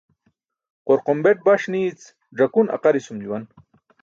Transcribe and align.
Qorqombeṭ 0.87 1.37
baṣ 1.45 1.63
niic 1.71 2.01
ẓakun 2.37 2.71
aqarisum 2.75 3.17
juwan. 3.23 3.43